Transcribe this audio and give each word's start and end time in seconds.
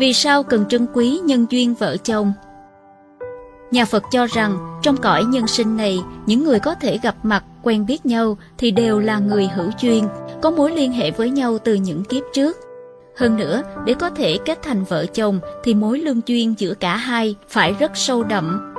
Vì 0.00 0.12
sao 0.12 0.42
cần 0.42 0.64
trân 0.68 0.86
quý 0.94 1.20
nhân 1.24 1.46
duyên 1.50 1.74
vợ 1.74 1.96
chồng? 1.96 2.32
Nhà 3.70 3.84
Phật 3.84 4.02
cho 4.12 4.26
rằng 4.26 4.78
trong 4.82 4.96
cõi 4.96 5.24
nhân 5.24 5.46
sinh 5.46 5.76
này, 5.76 5.98
những 6.26 6.44
người 6.44 6.58
có 6.58 6.74
thể 6.74 6.98
gặp 7.02 7.16
mặt, 7.22 7.44
quen 7.62 7.86
biết 7.86 8.06
nhau 8.06 8.38
thì 8.58 8.70
đều 8.70 8.98
là 8.98 9.18
người 9.18 9.48
hữu 9.48 9.70
duyên, 9.80 10.08
có 10.42 10.50
mối 10.50 10.70
liên 10.70 10.92
hệ 10.92 11.10
với 11.10 11.30
nhau 11.30 11.58
từ 11.64 11.74
những 11.74 12.04
kiếp 12.04 12.22
trước. 12.32 12.56
Hơn 13.16 13.36
nữa, 13.36 13.62
để 13.84 13.94
có 13.94 14.10
thể 14.10 14.38
kết 14.44 14.58
thành 14.62 14.84
vợ 14.84 15.06
chồng 15.06 15.40
thì 15.64 15.74
mối 15.74 15.98
lương 15.98 16.20
duyên 16.26 16.54
giữa 16.58 16.74
cả 16.74 16.96
hai 16.96 17.34
phải 17.48 17.72
rất 17.72 17.90
sâu 17.94 18.22
đậm. 18.22 18.74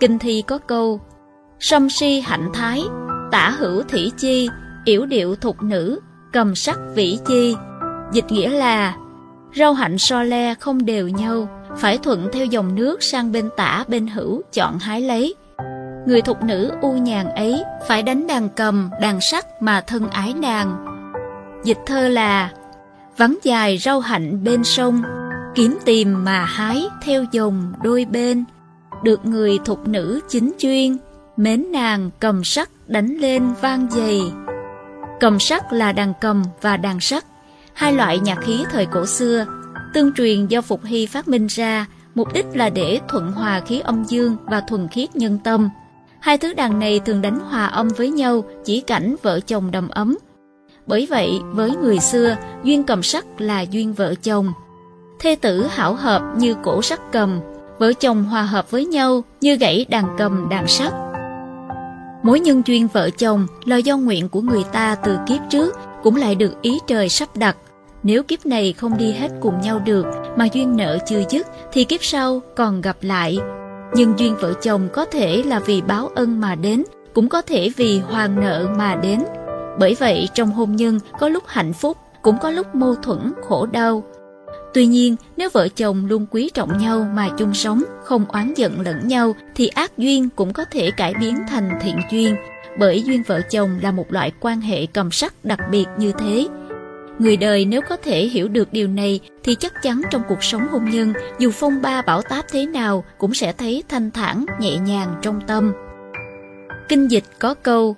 Kinh 0.00 0.18
thi 0.18 0.42
có 0.46 0.58
câu 0.58 1.00
Sâm 1.58 1.90
si 1.90 2.20
hạnh 2.20 2.50
thái, 2.54 2.82
tả 3.30 3.50
hữu 3.50 3.82
thủy 3.82 4.12
chi, 4.16 4.48
yểu 4.84 5.06
điệu 5.06 5.36
thục 5.36 5.62
nữ, 5.62 6.00
cầm 6.32 6.54
sắc 6.54 6.78
vĩ 6.94 7.18
chi. 7.26 7.56
Dịch 8.12 8.26
nghĩa 8.30 8.50
là 8.50 8.96
rau 9.56 9.74
hạnh 9.74 9.98
so 9.98 10.22
le 10.22 10.54
không 10.54 10.84
đều 10.84 11.08
nhau, 11.08 11.48
phải 11.76 11.98
thuận 11.98 12.28
theo 12.32 12.46
dòng 12.46 12.74
nước 12.74 13.02
sang 13.02 13.32
bên 13.32 13.48
tả 13.56 13.84
bên 13.88 14.06
hữu 14.06 14.42
chọn 14.52 14.78
hái 14.78 15.00
lấy. 15.00 15.34
Người 16.06 16.22
thục 16.22 16.42
nữ 16.42 16.72
u 16.80 16.92
nhàn 16.92 17.28
ấy 17.28 17.62
phải 17.88 18.02
đánh 18.02 18.26
đàn 18.26 18.48
cầm, 18.48 18.90
đàn 19.00 19.20
sắc 19.20 19.62
mà 19.62 19.80
thân 19.80 20.08
ái 20.08 20.34
nàng. 20.34 20.84
Dịch 21.64 21.78
thơ 21.86 22.08
là 22.08 22.50
Vắng 23.16 23.38
dài 23.42 23.78
rau 23.78 24.00
hạnh 24.00 24.44
bên 24.44 24.64
sông, 24.64 25.02
kiếm 25.54 25.78
tìm 25.84 26.24
mà 26.24 26.44
hái 26.44 26.84
theo 27.02 27.24
dòng 27.32 27.72
đôi 27.82 28.06
bên. 28.10 28.44
Được 29.04 29.24
người 29.24 29.58
thục 29.64 29.88
nữ 29.88 30.20
chính 30.28 30.52
chuyên, 30.58 30.96
mến 31.36 31.72
nàng 31.72 32.10
cầm 32.20 32.44
sắc 32.44 32.70
đánh 32.86 33.14
lên 33.14 33.54
vang 33.60 33.86
dày. 33.90 34.20
Cầm 35.20 35.38
sắc 35.38 35.72
là 35.72 35.92
đàn 35.92 36.12
cầm 36.20 36.42
và 36.62 36.76
đàn 36.76 37.00
sắc, 37.00 37.24
hai 37.76 37.92
loại 37.92 38.18
nhạc 38.18 38.38
khí 38.42 38.64
thời 38.70 38.86
cổ 38.86 39.06
xưa, 39.06 39.46
tương 39.94 40.12
truyền 40.12 40.46
do 40.46 40.60
Phục 40.62 40.84
Hy 40.84 41.06
phát 41.06 41.28
minh 41.28 41.46
ra, 41.46 41.86
mục 42.14 42.32
đích 42.32 42.46
là 42.54 42.70
để 42.70 43.00
thuận 43.08 43.32
hòa 43.32 43.60
khí 43.60 43.80
âm 43.80 44.04
dương 44.04 44.36
và 44.44 44.60
thuần 44.60 44.88
khiết 44.88 45.16
nhân 45.16 45.38
tâm. 45.44 45.70
Hai 46.20 46.38
thứ 46.38 46.54
đàn 46.54 46.78
này 46.78 47.00
thường 47.00 47.22
đánh 47.22 47.40
hòa 47.40 47.66
âm 47.66 47.88
với 47.88 48.10
nhau 48.10 48.44
chỉ 48.64 48.80
cảnh 48.80 49.16
vợ 49.22 49.40
chồng 49.40 49.70
đầm 49.70 49.88
ấm. 49.88 50.18
Bởi 50.86 51.06
vậy, 51.10 51.40
với 51.52 51.76
người 51.76 51.98
xưa, 51.98 52.36
duyên 52.64 52.84
cầm 52.84 53.02
sắc 53.02 53.24
là 53.38 53.60
duyên 53.60 53.92
vợ 53.92 54.14
chồng. 54.14 54.52
Thê 55.18 55.34
tử 55.34 55.66
hảo 55.66 55.94
hợp 55.94 56.22
như 56.36 56.54
cổ 56.64 56.82
sắc 56.82 57.00
cầm, 57.12 57.40
vợ 57.78 57.92
chồng 57.92 58.24
hòa 58.24 58.42
hợp 58.42 58.70
với 58.70 58.86
nhau 58.86 59.24
như 59.40 59.56
gãy 59.56 59.86
đàn 59.88 60.04
cầm 60.18 60.48
đàn 60.48 60.68
sắt 60.68 60.92
Mối 62.22 62.40
nhân 62.40 62.62
duyên 62.66 62.88
vợ 62.92 63.10
chồng 63.10 63.46
là 63.64 63.76
do 63.76 63.96
nguyện 63.96 64.28
của 64.28 64.40
người 64.40 64.64
ta 64.72 64.94
từ 64.94 65.16
kiếp 65.26 65.40
trước 65.50 65.74
cũng 66.02 66.16
lại 66.16 66.34
được 66.34 66.62
ý 66.62 66.78
trời 66.86 67.08
sắp 67.08 67.36
đặt. 67.36 67.56
Nếu 68.02 68.22
kiếp 68.22 68.46
này 68.46 68.72
không 68.72 68.98
đi 68.98 69.12
hết 69.12 69.28
cùng 69.40 69.60
nhau 69.60 69.78
được 69.78 70.06
mà 70.36 70.48
duyên 70.52 70.76
nợ 70.76 70.98
chưa 71.06 71.22
dứt 71.30 71.46
thì 71.72 71.84
kiếp 71.84 72.04
sau 72.04 72.40
còn 72.56 72.80
gặp 72.80 72.96
lại. 73.00 73.38
Nhưng 73.94 74.18
duyên 74.18 74.36
vợ 74.36 74.52
chồng 74.62 74.88
có 74.92 75.04
thể 75.04 75.42
là 75.42 75.60
vì 75.60 75.80
báo 75.80 76.10
ân 76.14 76.40
mà 76.40 76.54
đến, 76.54 76.84
cũng 77.14 77.28
có 77.28 77.42
thể 77.42 77.70
vì 77.76 77.98
hoàn 77.98 78.40
nợ 78.40 78.68
mà 78.76 78.96
đến. 79.02 79.24
Bởi 79.78 79.96
vậy 80.00 80.28
trong 80.34 80.50
hôn 80.50 80.76
nhân 80.76 81.00
có 81.20 81.28
lúc 81.28 81.42
hạnh 81.46 81.72
phúc, 81.72 81.96
cũng 82.22 82.38
có 82.42 82.50
lúc 82.50 82.74
mâu 82.74 82.94
thuẫn, 82.94 83.32
khổ 83.48 83.66
đau. 83.66 84.04
Tuy 84.74 84.86
nhiên, 84.86 85.16
nếu 85.36 85.48
vợ 85.52 85.68
chồng 85.68 86.06
luôn 86.06 86.26
quý 86.30 86.50
trọng 86.54 86.78
nhau 86.78 87.06
mà 87.14 87.28
chung 87.38 87.54
sống, 87.54 87.82
không 88.04 88.24
oán 88.28 88.54
giận 88.54 88.80
lẫn 88.80 89.08
nhau, 89.08 89.34
thì 89.54 89.68
ác 89.68 89.98
duyên 89.98 90.28
cũng 90.36 90.52
có 90.52 90.64
thể 90.64 90.90
cải 90.90 91.14
biến 91.20 91.36
thành 91.48 91.70
thiện 91.82 92.00
duyên, 92.10 92.36
bởi 92.78 93.02
duyên 93.02 93.22
vợ 93.22 93.40
chồng 93.50 93.78
là 93.82 93.90
một 93.90 94.12
loại 94.12 94.32
quan 94.40 94.60
hệ 94.60 94.86
cầm 94.86 95.10
sắc 95.10 95.44
đặc 95.44 95.58
biệt 95.70 95.86
như 95.98 96.12
thế. 96.18 96.48
Người 97.18 97.36
đời 97.36 97.64
nếu 97.64 97.80
có 97.88 97.96
thể 97.96 98.26
hiểu 98.26 98.48
được 98.48 98.72
điều 98.72 98.88
này 98.88 99.20
thì 99.44 99.54
chắc 99.54 99.82
chắn 99.82 100.02
trong 100.10 100.22
cuộc 100.28 100.44
sống 100.44 100.68
hôn 100.68 100.84
nhân, 100.90 101.12
dù 101.38 101.50
phong 101.50 101.82
ba 101.82 102.02
bão 102.02 102.22
táp 102.22 102.44
thế 102.48 102.66
nào 102.66 103.04
cũng 103.18 103.34
sẽ 103.34 103.52
thấy 103.52 103.82
thanh 103.88 104.10
thản, 104.10 104.46
nhẹ 104.60 104.76
nhàng 104.76 105.14
trong 105.22 105.40
tâm. 105.46 105.72
Kinh 106.88 107.10
dịch 107.10 107.24
có 107.38 107.54
câu, 107.54 107.96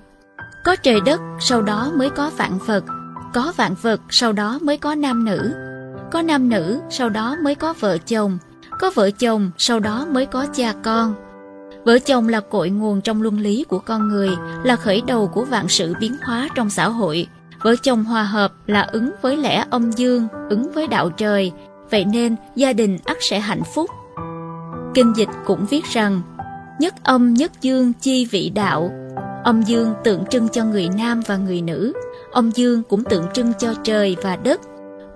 có 0.65 0.77
trời 0.77 1.01
đất, 1.01 1.21
sau 1.41 1.63
đó 1.63 1.93
mới 1.95 2.11
có 2.11 2.31
vạn 2.37 2.59
vật, 2.67 2.85
có 3.35 3.53
vạn 3.57 3.75
vật, 3.83 4.01
sau 4.11 4.33
đó 4.33 4.59
mới 4.63 4.77
có 4.77 4.95
nam 4.95 5.25
nữ, 5.25 5.53
có 6.13 6.23
nam 6.23 6.49
nữ, 6.49 6.81
sau 6.91 7.09
đó 7.09 7.37
mới 7.43 7.55
có 7.55 7.75
vợ 7.81 7.99
chồng, 7.99 8.39
có 8.81 8.91
vợ 8.95 9.11
chồng, 9.11 9.51
sau 9.59 9.81
đó 9.81 10.07
mới 10.11 10.27
có 10.27 10.47
cha 10.55 10.75
con. 10.83 11.15
Vợ 11.89 11.99
chồng 11.99 12.29
là 12.29 12.41
cội 12.41 12.71
nguồn 12.71 13.01
trong 13.01 13.23
luân 13.23 13.41
lý 13.41 13.65
của 13.69 13.79
con 13.79 14.09
người, 14.09 14.31
là 14.65 14.77
khởi 14.77 15.03
đầu 15.07 15.29
của 15.29 15.45
vạn 15.45 15.69
sự 15.69 15.95
biến 16.01 16.17
hóa 16.25 16.49
trong 16.55 16.71
xã 16.71 16.89
hội. 16.89 17.27
Vợ 17.63 17.75
chồng 17.83 18.05
hòa 18.05 18.23
hợp 18.23 18.53
là 18.67 18.83
ứng 18.83 19.11
với 19.23 19.37
lẽ 19.37 19.65
âm 19.71 19.91
dương, 19.91 20.29
ứng 20.51 20.73
với 20.73 20.87
đạo 20.87 21.11
trời, 21.11 21.53
vậy 21.91 22.05
nên 22.05 22.37
gia 22.55 22.73
đình 22.73 22.99
ắt 23.05 23.17
sẽ 23.21 23.41
hạnh 23.41 23.63
phúc. 23.75 23.91
Kinh 24.95 25.13
dịch 25.17 25.29
cũng 25.47 25.67
viết 25.67 25.85
rằng, 25.85 26.21
nhất 26.81 26.95
âm 27.03 27.35
nhất 27.35 27.53
dương 27.61 27.93
chi 28.01 28.25
vị 28.25 28.51
đạo, 28.55 28.91
âm 29.45 29.63
dương 29.63 29.95
tượng 30.05 30.27
trưng 30.27 30.49
cho 30.49 30.65
người 30.65 30.89
nam 30.99 31.21
và 31.27 31.37
người 31.37 31.63
nữ, 31.63 31.93
âm 32.33 32.51
dương 32.51 32.83
cũng 32.83 33.05
tượng 33.05 33.27
trưng 33.33 33.53
cho 33.59 33.75
trời 33.85 34.17
và 34.23 34.37
đất, 34.37 34.61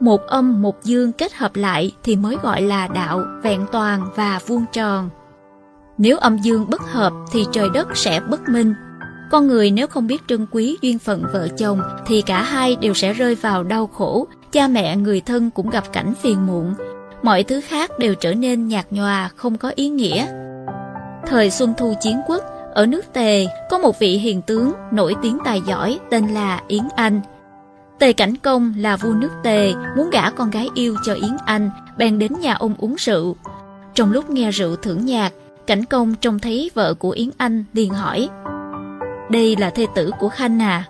một 0.00 0.20
âm 0.20 0.62
một 0.62 0.84
dương 0.84 1.12
kết 1.12 1.34
hợp 1.34 1.56
lại 1.56 1.92
thì 2.02 2.16
mới 2.16 2.36
gọi 2.42 2.62
là 2.62 2.88
đạo, 2.88 3.24
vẹn 3.42 3.66
toàn 3.72 4.08
và 4.16 4.40
vuông 4.46 4.64
tròn. 4.72 5.10
Nếu 5.98 6.16
âm 6.18 6.38
dương 6.38 6.70
bất 6.70 6.80
hợp 6.80 7.12
thì 7.32 7.44
trời 7.52 7.68
đất 7.74 7.88
sẽ 7.94 8.20
bất 8.20 8.48
minh. 8.48 8.74
Con 9.30 9.46
người 9.46 9.70
nếu 9.70 9.86
không 9.86 10.06
biết 10.06 10.22
trân 10.28 10.46
quý 10.50 10.76
duyên 10.82 10.98
phận 10.98 11.24
vợ 11.32 11.48
chồng 11.58 11.80
thì 12.06 12.22
cả 12.22 12.42
hai 12.42 12.76
đều 12.76 12.94
sẽ 12.94 13.12
rơi 13.12 13.34
vào 13.34 13.62
đau 13.62 13.86
khổ, 13.86 14.26
cha 14.52 14.68
mẹ 14.68 14.96
người 14.96 15.20
thân 15.20 15.50
cũng 15.50 15.70
gặp 15.70 15.92
cảnh 15.92 16.14
phiền 16.22 16.46
muộn. 16.46 16.74
Mọi 17.22 17.42
thứ 17.42 17.60
khác 17.60 17.98
đều 17.98 18.14
trở 18.14 18.34
nên 18.34 18.68
nhạt 18.68 18.86
nhòa, 18.90 19.30
không 19.36 19.58
có 19.58 19.72
ý 19.74 19.88
nghĩa. 19.88 20.26
Thời 21.26 21.50
Xuân 21.50 21.74
Thu 21.78 21.94
Chiến 22.00 22.20
Quốc, 22.26 22.44
ở 22.74 22.86
nước 22.86 23.12
Tề 23.12 23.46
có 23.70 23.78
một 23.78 23.98
vị 23.98 24.18
hiền 24.18 24.42
tướng 24.42 24.72
nổi 24.92 25.14
tiếng 25.22 25.38
tài 25.44 25.60
giỏi 25.66 25.98
tên 26.10 26.28
là 26.28 26.60
Yến 26.68 26.82
Anh. 26.96 27.20
Tề 27.98 28.12
Cảnh 28.12 28.36
Công 28.36 28.74
là 28.76 28.96
vua 28.96 29.12
nước 29.12 29.30
Tề, 29.42 29.72
muốn 29.96 30.10
gả 30.10 30.30
con 30.30 30.50
gái 30.50 30.68
yêu 30.74 30.96
cho 31.06 31.14
Yến 31.14 31.36
Anh, 31.44 31.70
bèn 31.96 32.18
đến 32.18 32.32
nhà 32.40 32.54
ông 32.54 32.74
uống 32.78 32.94
rượu. 32.98 33.36
Trong 33.94 34.12
lúc 34.12 34.30
nghe 34.30 34.50
rượu 34.50 34.76
thưởng 34.76 35.06
nhạc, 35.06 35.32
Cảnh 35.66 35.84
Công 35.84 36.14
trông 36.14 36.38
thấy 36.38 36.70
vợ 36.74 36.94
của 36.94 37.10
Yến 37.10 37.30
Anh 37.36 37.64
liền 37.72 37.94
hỏi 37.94 38.28
Đây 39.30 39.56
là 39.56 39.70
thê 39.70 39.86
tử 39.94 40.10
của 40.20 40.28
Khanh 40.28 40.62
à? 40.62 40.84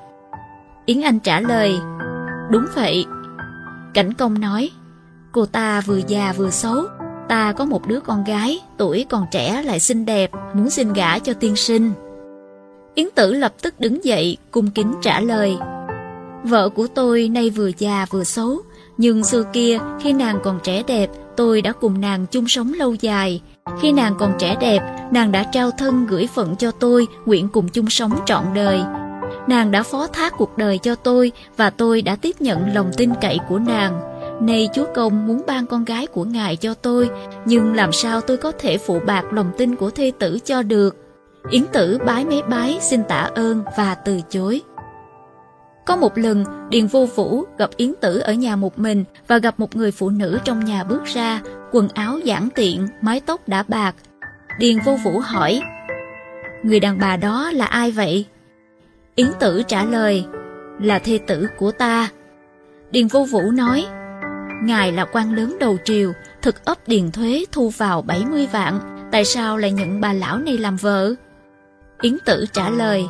Yến 0.87 1.03
Anh 1.03 1.19
trả 1.19 1.41
lời 1.41 1.79
Đúng 2.51 2.65
vậy. 2.75 3.05
Cảnh 3.95 4.13
Công 4.13 4.41
nói 4.41 4.71
Cô 5.33 5.47
ta 5.47 5.81
vừa 5.81 6.01
già 6.07 6.35
vừa 6.37 6.51
xấu, 6.51 6.85
ta 7.29 7.53
có 7.53 7.65
một 7.65 7.87
đứa 7.87 8.01
con 8.01 8.25
gái, 8.25 8.61
tuổi 8.77 9.07
còn 9.11 9.27
trẻ 9.31 9.63
lại 9.63 9.81
xinh 9.81 10.07
đẹp, 10.07 10.31
muốn 10.55 10.71
xin 10.71 10.93
gả 10.93 11.19
cho 11.19 11.35
tiên 11.35 11.57
sinh. 11.57 11.93
Yến 12.95 13.07
Tử 13.15 13.35
lập 13.35 13.55
tức 13.63 13.81
đứng 13.81 14.05
dậy, 14.05 14.37
cung 14.51 14.71
kính 14.71 14.95
trả 15.03 15.21
lời 15.21 15.57
Vợ 16.45 16.69
của 16.69 16.87
tôi 16.87 17.29
nay 17.29 17.51
vừa 17.51 17.71
già 17.79 18.07
vừa 18.11 18.25
xấu, 18.25 18.59
nhưng 18.99 19.25
xưa 19.25 19.45
kia 19.53 19.79
khi 20.01 20.13
nàng 20.13 20.39
còn 20.45 20.61
trẻ 20.63 20.83
đẹp, 20.87 21.11
tôi 21.37 21.63
đã 21.63 21.73
cùng 21.73 22.01
nàng 22.01 22.27
chung 22.31 22.49
sống 22.49 22.73
lâu 22.75 22.95
dài. 22.95 23.41
Khi 23.81 23.93
nàng 23.93 24.15
còn 24.19 24.33
trẻ 24.39 24.57
đẹp, 24.61 24.81
nàng 25.11 25.33
đã 25.33 25.45
trao 25.53 25.71
thân 25.71 26.07
gửi 26.07 26.29
phận 26.35 26.57
cho 26.57 26.71
tôi, 26.71 27.07
nguyện 27.27 27.49
cùng 27.49 27.69
chung 27.69 27.91
sống 27.91 28.13
trọn 28.27 28.45
đời. 28.55 28.83
Nàng 29.47 29.71
đã 29.71 29.83
phó 29.83 30.07
thác 30.07 30.33
cuộc 30.39 30.59
đời 30.59 30.79
cho 30.79 30.95
tôi 30.95 31.33
và 31.57 31.71
tôi 31.71 32.03
đã 32.03 32.17
tiếp 32.17 32.41
nhận 32.41 32.75
lòng 32.75 32.91
tin 32.97 33.11
cậy 33.21 33.39
của 33.49 33.59
nàng. 33.59 34.01
Nay 34.41 34.69
Chúa 34.75 34.87
Công 34.95 35.27
muốn 35.27 35.43
ban 35.47 35.67
con 35.67 35.85
gái 35.85 36.07
của 36.07 36.25
Ngài 36.25 36.57
cho 36.57 36.75
tôi, 36.75 37.11
nhưng 37.45 37.75
làm 37.75 37.93
sao 37.93 38.21
tôi 38.21 38.37
có 38.37 38.53
thể 38.59 38.79
phụ 38.79 39.01
bạc 39.07 39.25
lòng 39.33 39.51
tin 39.59 39.77
của 39.77 39.91
thê 39.91 40.13
tử 40.19 40.39
cho 40.45 40.63
được? 40.63 40.97
Yến 41.51 41.63
tử 41.73 41.99
bái 42.07 42.25
mấy 42.25 42.43
bái 42.43 42.79
xin 42.81 43.03
tạ 43.09 43.31
ơn 43.35 43.63
và 43.77 43.95
từ 43.95 44.21
chối. 44.31 44.63
Có 45.87 45.97
một 45.97 46.19
lần, 46.19 46.45
Điền 46.71 46.87
Vô 46.87 47.07
Vũ 47.15 47.45
gặp 47.59 47.71
Yến 47.77 47.93
Tử 48.01 48.19
ở 48.19 48.33
nhà 48.33 48.57
một 48.57 48.79
mình 48.79 49.05
và 49.29 49.39
gặp 49.39 49.61
một 49.61 49.77
người 49.77 49.91
phụ 49.91 50.11
nữ 50.11 50.39
trong 50.45 50.65
nhà 50.65 50.85
bước 50.85 51.05
ra, 51.05 51.41
quần 51.73 51.89
áo 51.89 52.19
giản 52.19 52.49
tiện, 52.55 52.89
mái 53.01 53.21
tóc 53.21 53.49
đã 53.49 53.65
bạc. 53.69 53.95
Điền 54.59 54.79
Vô 54.79 54.97
Vũ 54.97 55.19
hỏi, 55.19 55.63
Người 56.63 56.81
đàn 56.81 56.99
bà 56.99 57.17
đó 57.17 57.51
là 57.55 57.65
ai 57.65 57.91
vậy? 57.91 58.27
Yến 59.15 59.27
Tử 59.41 59.63
trả 59.67 59.85
lời, 59.85 60.25
là 60.81 60.99
thê 60.99 61.19
tử 61.27 61.47
của 61.59 61.73
ta. 61.73 62.09
Điền 62.91 63.07
Vô 63.07 63.25
Vũ 63.25 63.51
nói, 63.51 63.87
Ngài 64.63 64.93
là 64.93 65.05
quan 65.05 65.35
lớn 65.35 65.57
đầu 65.61 65.77
triều, 65.85 66.13
thực 66.43 66.65
ấp 66.65 66.79
điền 66.89 67.11
thuế 67.11 67.45
thu 67.53 67.69
vào 67.69 68.03
70 68.03 68.47
vạn, 68.53 68.81
tại 69.13 69.25
sao 69.25 69.57
lại 69.57 69.73
nhận 69.73 70.01
bà 70.01 70.13
lão 70.13 70.39
này 70.39 70.59
làm 70.59 70.77
vợ? 70.77 71.15
Yến 72.01 72.17
Tử 72.27 72.45
trả 72.53 72.71
lời, 72.71 73.05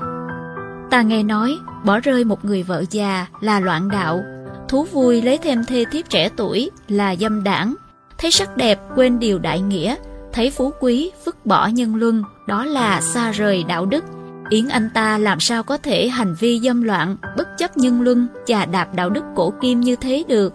Ta 0.93 1.03
nghe 1.03 1.23
nói, 1.23 1.59
bỏ 1.85 2.01
rơi 2.01 2.25
một 2.25 2.45
người 2.45 2.63
vợ 2.63 2.85
già 2.91 3.27
là 3.41 3.61
loạn 3.61 3.89
đạo, 3.89 4.25
thú 4.69 4.85
vui 4.85 5.23
lấy 5.23 5.39
thêm 5.39 5.65
thê 5.65 5.85
thiếp 5.91 6.09
trẻ 6.09 6.29
tuổi 6.37 6.71
là 6.89 7.17
dâm 7.17 7.45
đảng, 7.45 7.75
thấy 8.23 8.31
sắc 8.31 8.57
đẹp 8.57 8.79
quên 8.97 9.19
điều 9.19 9.39
đại 9.39 9.61
nghĩa, 9.61 9.97
thấy 10.33 10.51
phú 10.51 10.73
quý 10.81 11.11
vứt 11.25 11.47
bỏ 11.47 11.67
nhân 11.67 11.95
luân, 11.97 12.23
đó 12.49 12.65
là 12.65 13.01
xa 13.01 13.31
rời 13.31 13.65
đạo 13.69 13.87
đức. 13.87 14.05
Yến 14.51 14.69
anh 14.69 14.91
ta 14.95 15.19
làm 15.19 15.41
sao 15.41 15.63
có 15.63 15.77
thể 15.77 16.09
hành 16.09 16.35
vi 16.41 16.61
dâm 16.61 16.83
loạn, 16.83 17.17
bất 17.37 17.49
chấp 17.59 17.77
nhân 17.77 18.03
luân, 18.03 18.29
chà 18.47 18.65
đạp 18.65 18.95
đạo 18.95 19.11
đức 19.11 19.25
cổ 19.37 19.53
kim 19.61 19.81
như 19.81 19.97
thế 19.97 20.25
được. 20.29 20.55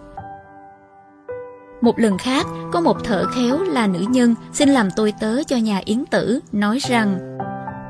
Một 1.80 1.98
lần 1.98 2.18
khác, 2.18 2.46
có 2.72 2.80
một 2.80 3.04
thợ 3.04 3.24
khéo 3.34 3.62
là 3.62 3.86
nữ 3.86 4.00
nhân 4.08 4.34
xin 4.52 4.68
làm 4.68 4.88
tôi 4.96 5.12
tớ 5.20 5.42
cho 5.42 5.56
nhà 5.56 5.80
Yến 5.84 6.04
Tử, 6.10 6.40
nói 6.52 6.78
rằng 6.78 7.38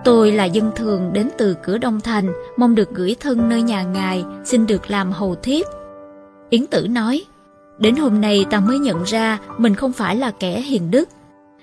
Tôi 0.04 0.32
là 0.32 0.44
dân 0.44 0.70
thường 0.76 1.12
đến 1.12 1.28
từ 1.38 1.56
cửa 1.62 1.78
Đông 1.78 2.00
Thành, 2.00 2.32
mong 2.56 2.74
được 2.74 2.88
gửi 2.94 3.16
thân 3.20 3.48
nơi 3.48 3.62
nhà 3.62 3.82
ngài, 3.82 4.24
xin 4.44 4.66
được 4.66 4.90
làm 4.90 5.12
hầu 5.12 5.34
thiếp. 5.34 5.66
Yến 6.50 6.66
Tử 6.66 6.86
nói, 6.88 7.24
đến 7.78 7.96
hôm 7.96 8.20
nay 8.20 8.44
ta 8.50 8.60
mới 8.60 8.78
nhận 8.78 9.02
ra 9.02 9.38
mình 9.58 9.74
không 9.74 9.92
phải 9.92 10.16
là 10.16 10.30
kẻ 10.30 10.60
hiền 10.60 10.90
đức. 10.90 11.08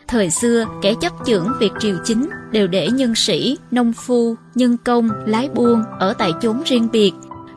Thời 0.08 0.30
xưa, 0.30 0.66
kẻ 0.82 0.94
chấp 1.02 1.14
chưởng 1.26 1.48
việc 1.60 1.72
triều 1.80 1.96
chính 2.06 2.30
đều 2.52 2.68
để 2.68 2.90
nhân 2.90 3.16
sĩ, 3.16 3.58
nông 3.72 3.94
phu, 3.94 4.36
nhân 4.56 4.78
công, 4.78 5.10
lái 5.26 5.50
buôn 5.50 5.84
ở 6.00 6.14
tại 6.14 6.32
chốn 6.42 6.62
riêng 6.66 6.88
biệt, 6.92 7.12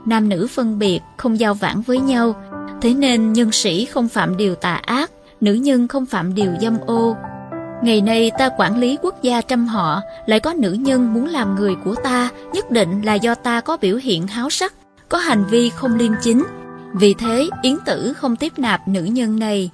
nam 0.06 0.28
nữ 0.28 0.46
phân 0.46 0.78
biệt, 0.78 1.00
không 1.16 1.38
giao 1.38 1.54
vãng 1.54 1.82
với 1.82 2.00
nhau. 2.00 2.34
Thế 2.80 2.94
nên 2.94 3.32
nhân 3.32 3.52
sĩ 3.52 3.84
không 3.84 4.08
phạm 4.08 4.36
điều 4.36 4.54
tà 4.54 4.74
ác, 4.74 5.10
nữ 5.40 5.52
nhân 5.52 5.88
không 5.88 6.06
phạm 6.06 6.34
điều 6.34 6.50
dâm 6.60 6.78
ô. 6.86 7.16
Ngày 7.82 8.00
nay 8.00 8.30
ta 8.38 8.48
quản 8.58 8.80
lý 8.80 8.98
quốc 9.02 9.22
gia 9.22 9.40
trăm 9.40 9.66
họ, 9.66 10.00
lại 10.26 10.40
có 10.40 10.54
nữ 10.54 10.72
nhân 10.72 11.14
muốn 11.14 11.26
làm 11.26 11.54
người 11.54 11.74
của 11.84 11.94
ta, 11.94 12.30
nhất 12.52 12.70
định 12.70 13.02
là 13.02 13.14
do 13.14 13.34
ta 13.34 13.60
có 13.60 13.76
biểu 13.76 13.96
hiện 13.96 14.26
háo 14.26 14.50
sắc, 14.50 14.74
có 15.08 15.18
hành 15.18 15.44
vi 15.50 15.70
không 15.70 15.94
liêm 15.94 16.12
chính. 16.22 16.44
Vì 16.94 17.14
thế, 17.14 17.48
Yến 17.62 17.76
Tử 17.86 18.12
không 18.12 18.36
tiếp 18.36 18.52
nạp 18.56 18.88
nữ 18.88 19.04
nhân 19.04 19.38
này. 19.38 19.70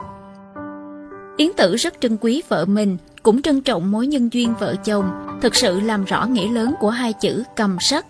Yến 1.37 1.49
Tử 1.57 1.77
rất 1.77 1.95
trân 2.01 2.17
quý 2.21 2.43
vợ 2.49 2.65
mình, 2.65 2.97
cũng 3.23 3.43
trân 3.43 3.61
trọng 3.61 3.91
mối 3.91 4.07
nhân 4.07 4.29
duyên 4.33 4.55
vợ 4.61 4.75
chồng, 4.85 5.11
thực 5.43 5.55
sự 5.55 5.81
làm 5.81 6.05
rõ 6.05 6.27
nghĩa 6.27 6.49
lớn 6.49 6.75
của 6.81 6.91
hai 6.91 7.13
chữ 7.13 7.43
cầm 7.57 7.77
sắc. 7.81 8.07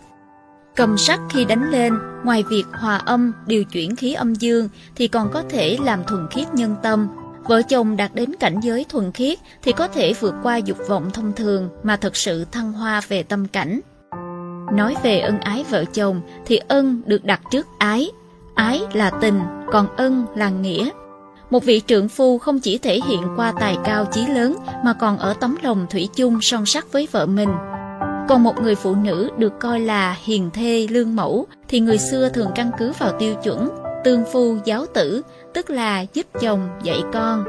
Cầm 0.76 0.98
sắc 0.98 1.20
khi 1.30 1.44
đánh 1.44 1.70
lên, 1.70 1.94
ngoài 2.24 2.44
việc 2.50 2.64
hòa 2.72 2.96
âm, 2.96 3.32
điều 3.46 3.64
chuyển 3.64 3.96
khí 3.96 4.14
âm 4.14 4.34
dương, 4.34 4.68
thì 4.96 5.08
còn 5.08 5.30
có 5.32 5.42
thể 5.50 5.78
làm 5.84 6.04
thuần 6.04 6.28
khiết 6.30 6.54
nhân 6.54 6.76
tâm. 6.82 7.08
Vợ 7.44 7.62
chồng 7.62 7.96
đạt 7.96 8.14
đến 8.14 8.32
cảnh 8.40 8.60
giới 8.60 8.84
thuần 8.88 9.12
khiết 9.12 9.38
thì 9.62 9.72
có 9.72 9.88
thể 9.88 10.12
vượt 10.20 10.34
qua 10.42 10.56
dục 10.56 10.78
vọng 10.88 11.10
thông 11.12 11.32
thường 11.32 11.68
mà 11.82 11.96
thực 11.96 12.16
sự 12.16 12.44
thăng 12.52 12.72
hoa 12.72 13.00
về 13.08 13.22
tâm 13.22 13.48
cảnh. 13.48 13.80
Nói 14.72 14.94
về 15.02 15.20
ân 15.20 15.40
ái 15.40 15.64
vợ 15.70 15.84
chồng 15.84 16.20
thì 16.46 16.56
ân 16.56 17.02
được 17.06 17.24
đặt 17.24 17.40
trước 17.50 17.66
ái. 17.78 18.10
Ái 18.54 18.80
là 18.92 19.10
tình, 19.10 19.40
còn 19.72 19.96
ân 19.96 20.26
là 20.36 20.48
nghĩa. 20.48 20.90
Một 21.50 21.64
vị 21.64 21.82
trượng 21.86 22.08
phu 22.08 22.38
không 22.38 22.60
chỉ 22.60 22.78
thể 22.78 23.00
hiện 23.08 23.22
qua 23.36 23.52
tài 23.60 23.76
cao 23.84 24.06
chí 24.12 24.26
lớn 24.26 24.56
mà 24.84 24.92
còn 24.92 25.18
ở 25.18 25.34
tấm 25.40 25.56
lòng 25.62 25.86
thủy 25.90 26.08
chung 26.16 26.38
son 26.42 26.66
sắc 26.66 26.92
với 26.92 27.08
vợ 27.12 27.26
mình. 27.26 27.50
Còn 28.28 28.42
một 28.42 28.62
người 28.62 28.74
phụ 28.74 28.94
nữ 28.94 29.30
được 29.38 29.52
coi 29.60 29.80
là 29.80 30.16
hiền 30.24 30.50
thê 30.54 30.86
lương 30.90 31.16
mẫu 31.16 31.46
thì 31.68 31.80
người 31.80 31.98
xưa 31.98 32.28
thường 32.28 32.50
căn 32.54 32.70
cứ 32.78 32.92
vào 32.98 33.12
tiêu 33.18 33.34
chuẩn 33.42 33.68
tương 34.04 34.24
phu 34.32 34.56
giáo 34.64 34.86
tử, 34.94 35.22
tức 35.54 35.70
là 35.70 36.04
giúp 36.14 36.26
chồng 36.40 36.68
dạy 36.82 37.02
con. 37.12 37.44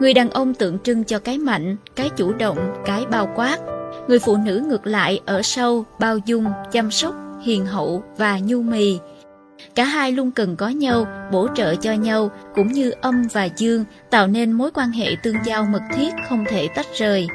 Người 0.00 0.14
đàn 0.14 0.30
ông 0.30 0.54
tượng 0.54 0.78
trưng 0.78 1.04
cho 1.04 1.18
cái 1.18 1.38
mạnh, 1.38 1.76
cái 1.96 2.10
chủ 2.16 2.32
động, 2.32 2.82
cái 2.84 3.06
bao 3.06 3.28
quát. 3.34 3.58
Người 4.08 4.18
phụ 4.18 4.36
nữ 4.36 4.64
ngược 4.68 4.86
lại 4.86 5.20
ở 5.26 5.42
sâu, 5.42 5.84
bao 5.98 6.18
dung, 6.26 6.46
chăm 6.72 6.90
sóc, 6.90 7.14
hiền 7.42 7.66
hậu 7.66 8.02
và 8.16 8.38
nhu 8.38 8.62
mì. 8.62 8.98
Cả 9.74 9.84
hai 9.84 10.12
luôn 10.12 10.30
cần 10.30 10.56
có 10.56 10.68
nhau, 10.68 11.06
bổ 11.32 11.48
trợ 11.54 11.74
cho 11.74 11.92
nhau, 11.92 12.30
cũng 12.54 12.72
như 12.72 12.90
âm 12.90 13.22
và 13.32 13.44
dương, 13.44 13.84
tạo 14.10 14.26
nên 14.26 14.52
mối 14.52 14.70
quan 14.74 14.90
hệ 14.90 15.16
tương 15.22 15.36
giao 15.44 15.64
mật 15.64 15.82
thiết 15.96 16.10
không 16.28 16.44
thể 16.48 16.68
tách 16.74 16.86
rời. 16.98 17.26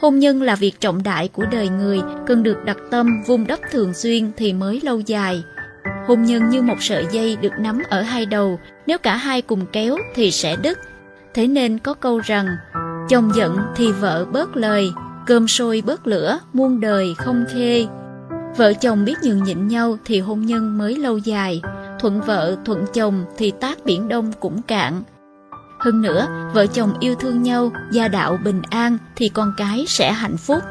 Hôn 0.00 0.18
nhân 0.18 0.42
là 0.42 0.56
việc 0.56 0.80
trọng 0.80 1.02
đại 1.02 1.28
của 1.28 1.44
đời 1.50 1.68
người, 1.68 2.00
cần 2.26 2.42
được 2.42 2.64
đặt 2.64 2.76
tâm 2.90 3.22
vun 3.26 3.46
đắp 3.46 3.58
thường 3.70 3.94
xuyên 3.94 4.32
thì 4.36 4.52
mới 4.52 4.80
lâu 4.82 5.00
dài. 5.00 5.42
Hôn 6.06 6.22
nhân 6.22 6.48
như 6.48 6.62
một 6.62 6.76
sợi 6.80 7.06
dây 7.12 7.36
được 7.36 7.52
nắm 7.58 7.82
ở 7.88 8.02
hai 8.02 8.26
đầu, 8.26 8.60
nếu 8.86 8.98
cả 8.98 9.16
hai 9.16 9.42
cùng 9.42 9.66
kéo 9.72 9.96
thì 10.14 10.30
sẽ 10.30 10.56
đứt. 10.56 10.78
Thế 11.34 11.46
nên 11.46 11.78
có 11.78 11.94
câu 11.94 12.18
rằng, 12.18 12.46
chồng 13.08 13.30
giận 13.34 13.58
thì 13.76 13.92
vợ 13.92 14.26
bớt 14.32 14.56
lời, 14.56 14.90
cơm 15.26 15.48
sôi 15.48 15.82
bớt 15.86 16.06
lửa, 16.06 16.38
muôn 16.52 16.80
đời 16.80 17.14
không 17.18 17.44
khê. 17.54 17.86
Vợ 18.56 18.72
chồng 18.74 19.04
biết 19.04 19.18
nhường 19.22 19.42
nhịn 19.42 19.68
nhau 19.68 19.98
thì 20.04 20.20
hôn 20.20 20.40
nhân 20.40 20.78
mới 20.78 20.96
lâu 20.96 21.18
dài, 21.18 21.62
thuận 22.00 22.20
vợ 22.20 22.56
thuận 22.64 22.84
chồng 22.94 23.24
thì 23.36 23.52
tác 23.60 23.84
biển 23.84 24.08
đông 24.08 24.32
cũng 24.40 24.62
cạn. 24.62 25.02
Hơn 25.78 26.02
nữa, 26.02 26.26
vợ 26.54 26.66
chồng 26.66 26.94
yêu 27.00 27.14
thương 27.14 27.42
nhau, 27.42 27.72
gia 27.92 28.08
đạo 28.08 28.38
bình 28.44 28.62
an 28.70 28.98
thì 29.16 29.28
con 29.28 29.52
cái 29.56 29.84
sẽ 29.88 30.12
hạnh 30.12 30.36
phúc. 30.36 30.62